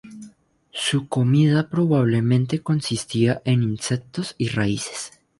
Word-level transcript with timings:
Su 0.73 1.07
comida 1.07 1.69
probablemente 1.69 2.63
consistía 2.63 3.39
en 3.45 3.61
insectos 3.61 4.33
y 4.39 4.47
raíces. 4.47 5.11